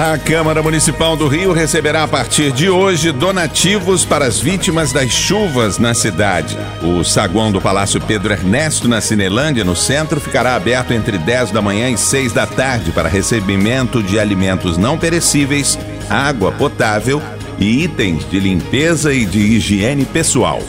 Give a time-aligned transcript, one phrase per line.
[0.00, 5.10] A Câmara Municipal do Rio receberá a partir de hoje donativos para as vítimas das
[5.10, 6.56] chuvas na cidade.
[6.80, 11.60] O saguão do Palácio Pedro Ernesto, na Cinelândia, no centro, ficará aberto entre 10 da
[11.60, 15.76] manhã e 6 da tarde para recebimento de alimentos não perecíveis,
[16.08, 17.20] água potável
[17.58, 20.62] e itens de limpeza e de higiene pessoal.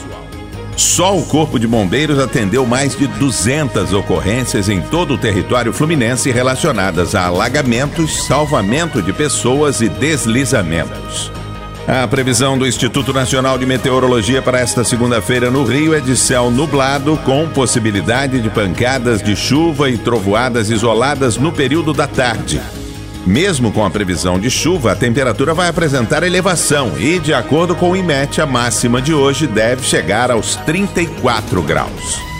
[0.80, 6.30] Só o Corpo de Bombeiros atendeu mais de 200 ocorrências em todo o território fluminense
[6.30, 11.30] relacionadas a alagamentos, salvamento de pessoas e deslizamentos.
[11.86, 16.50] A previsão do Instituto Nacional de Meteorologia para esta segunda-feira no Rio é de céu
[16.50, 22.58] nublado, com possibilidade de pancadas de chuva e trovoadas isoladas no período da tarde.
[23.26, 27.90] Mesmo com a previsão de chuva, a temperatura vai apresentar elevação e, de acordo com
[27.90, 32.30] o IMET, a máxima de hoje deve chegar aos 34 graus.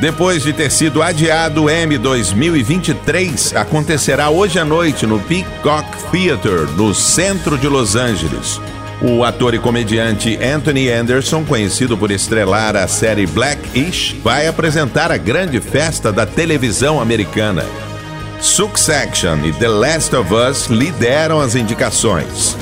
[0.00, 6.70] Depois de ter sido adiado, o M 2023 acontecerá hoje à noite no Peacock Theater,
[6.70, 8.58] no centro de Los Angeles.
[9.02, 15.16] O ator e comediante Anthony Anderson, conhecido por estrelar a série Blackish, vai apresentar a
[15.16, 17.64] grande festa da televisão americana.
[18.40, 22.56] Succession e The Last of Us lideram as indicações.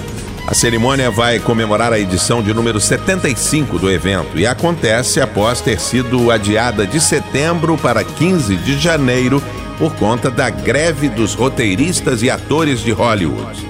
[0.46, 5.78] A cerimônia vai comemorar a edição de número 75 do evento e acontece após ter
[5.78, 9.40] sido adiada de setembro para 15 de janeiro
[9.78, 13.68] por conta da greve dos roteiristas e atores de Hollywood.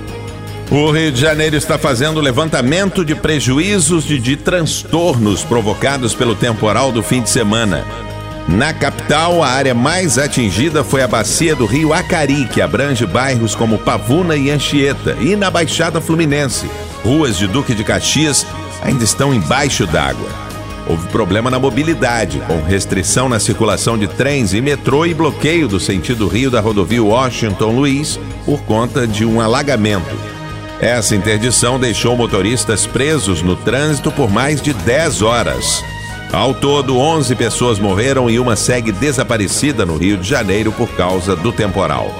[0.70, 6.90] O Rio de Janeiro está fazendo levantamento de prejuízos e de transtornos provocados pelo temporal
[6.90, 7.84] do fim de semana.
[8.48, 13.54] Na capital, a área mais atingida foi a bacia do rio Acari, que abrange bairros
[13.54, 16.68] como Pavuna e Anchieta, e na Baixada Fluminense.
[17.04, 18.46] Ruas de Duque de Caxias
[18.82, 20.30] ainda estão embaixo d'água.
[20.88, 25.78] Houve problema na mobilidade, com restrição na circulação de trens e metrô e bloqueio do
[25.78, 30.16] sentido rio da rodovia Washington Luiz por conta de um alagamento.
[30.80, 35.84] Essa interdição deixou motoristas presos no trânsito por mais de 10 horas.
[36.32, 41.34] Ao todo, 11 pessoas morreram e uma segue desaparecida no Rio de Janeiro por causa
[41.34, 42.14] do temporal.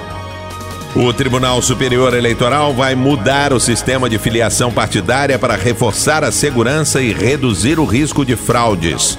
[0.95, 6.99] O Tribunal Superior Eleitoral vai mudar o sistema de filiação partidária para reforçar a segurança
[6.99, 9.17] e reduzir o risco de fraudes.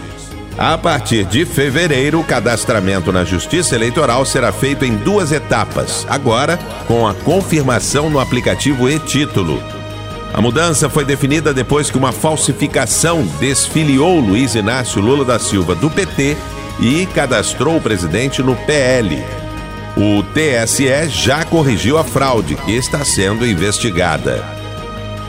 [0.59, 6.59] A partir de fevereiro, o cadastramento na Justiça Eleitoral será feito em duas etapas, agora
[6.89, 9.79] com a confirmação no aplicativo e-Título.
[10.32, 15.91] A mudança foi definida depois que uma falsificação desfiliou Luiz Inácio Lula da Silva do
[15.91, 16.36] PT
[16.80, 19.22] e cadastrou o presidente no PL.
[19.96, 24.42] O TSE já corrigiu a fraude, que está sendo investigada.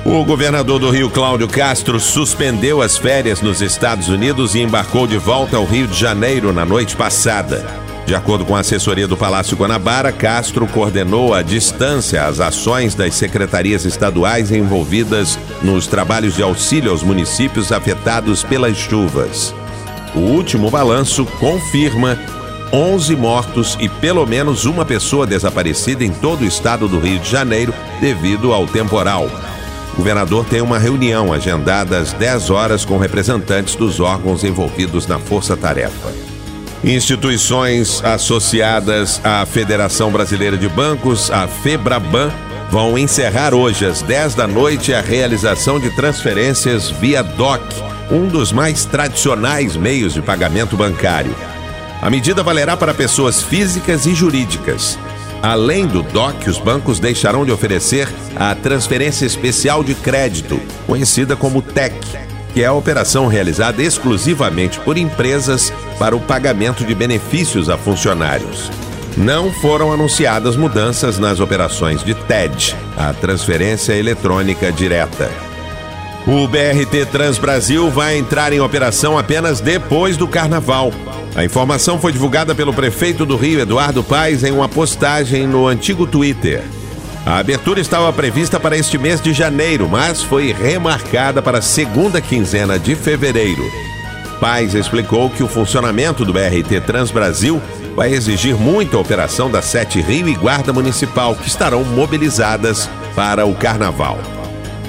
[0.06, 5.18] O governador do Rio, Cláudio Castro, suspendeu as férias nos Estados Unidos e embarcou de
[5.18, 7.91] volta ao Rio de Janeiro na noite passada.
[8.06, 13.16] De acordo com a assessoria do Palácio Guanabara, Castro coordenou à distância as ações das
[13.16, 19.54] secretarias estaduais envolvidas nos trabalhos de auxílio aos municípios afetados pelas chuvas.
[20.14, 22.20] O último balanço confirma
[22.74, 27.30] 11 mortos e pelo menos uma pessoa desaparecida em todo o estado do Rio de
[27.30, 29.30] Janeiro devido ao temporal.
[29.94, 35.20] O governador tem uma reunião agendada às 10 horas com representantes dos órgãos envolvidos na
[35.20, 36.31] força-tarefa.
[36.84, 42.32] Instituições associadas à Federação Brasileira de Bancos, a FEBRABAN,
[42.72, 47.62] vão encerrar hoje às 10 da noite a realização de transferências via DOC,
[48.10, 51.36] um dos mais tradicionais meios de pagamento bancário.
[52.02, 54.98] A medida valerá para pessoas físicas e jurídicas.
[55.44, 61.62] Além do DOC, os bancos deixarão de oferecer a transferência especial de crédito, conhecida como
[61.62, 67.78] TEC que é a operação realizada exclusivamente por empresas para o pagamento de benefícios a
[67.78, 68.70] funcionários.
[69.18, 75.30] Não foram anunciadas mudanças nas operações de TED, a transferência eletrônica direta.
[76.26, 80.94] O BRT Transbrasil vai entrar em operação apenas depois do carnaval.
[81.36, 86.06] A informação foi divulgada pelo prefeito do Rio, Eduardo Paes, em uma postagem no antigo
[86.06, 86.64] Twitter.
[87.26, 92.20] A abertura estava prevista para este mês de janeiro, mas foi remarcada para a segunda
[92.20, 93.64] quinzena de fevereiro.
[94.40, 97.62] Paz explicou que o funcionamento do BRT Transbrasil
[97.96, 103.54] vai exigir muita operação da Sete Rio e Guarda Municipal, que estarão mobilizadas para o
[103.54, 104.18] carnaval.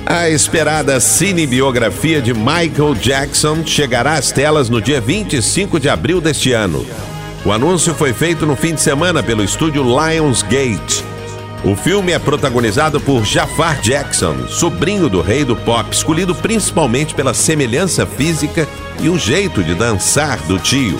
[0.06, 6.52] A esperada cinebiografia de Michael Jackson chegará às telas no dia 25 de abril deste
[6.52, 6.84] ano.
[7.44, 11.11] O anúncio foi feito no fim de semana pelo estúdio Lionsgate.
[11.64, 17.32] O filme é protagonizado por Jafar Jackson, sobrinho do rei do pop, escolhido principalmente pela
[17.32, 18.68] semelhança física
[19.00, 20.98] e o jeito de dançar do tio.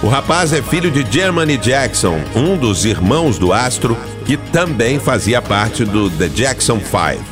[0.00, 5.42] O rapaz é filho de Germany Jackson, um dos irmãos do astro que também fazia
[5.42, 7.24] parte do The Jackson Five.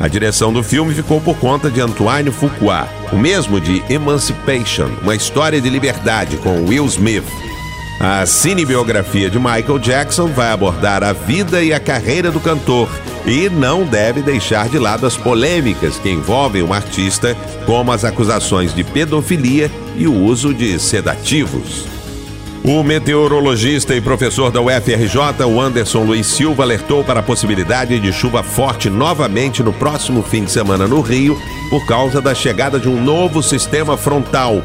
[0.00, 5.14] A direção do filme ficou por conta de Antoine Fuqua, o mesmo de Emancipation, uma
[5.14, 7.51] história de liberdade com Will Smith.
[8.00, 12.88] A cinebiografia de Michael Jackson vai abordar a vida e a carreira do cantor
[13.26, 18.74] e não deve deixar de lado as polêmicas que envolvem o artista, como as acusações
[18.74, 21.86] de pedofilia e o uso de sedativos.
[22.64, 28.12] O meteorologista e professor da UFRJ, o Anderson Luiz Silva, alertou para a possibilidade de
[28.12, 31.36] chuva forte novamente no próximo fim de semana no Rio,
[31.68, 34.62] por causa da chegada de um novo sistema frontal.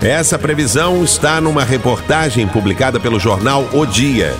[0.00, 4.34] Essa previsão está numa reportagem publicada pelo jornal O Dia.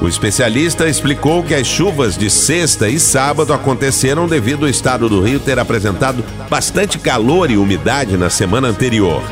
[0.00, 5.22] O especialista explicou que as chuvas de sexta e sábado aconteceram devido ao estado do
[5.22, 9.22] Rio ter apresentado bastante calor e umidade na semana anterior.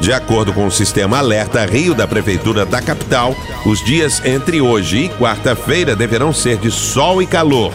[0.00, 3.34] De acordo com o sistema Alerta Rio da Prefeitura da capital,
[3.64, 7.72] os dias entre hoje e quarta-feira deverão ser de sol e calor.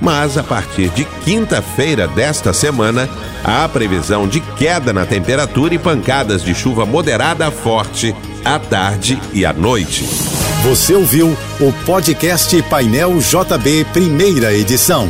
[0.00, 3.08] Mas a partir de quinta-feira desta semana,
[3.44, 8.14] há previsão de queda na temperatura e pancadas de chuva moderada a forte
[8.44, 10.04] à tarde e à noite.
[10.62, 15.08] Você ouviu o podcast Painel JB, primeira edição.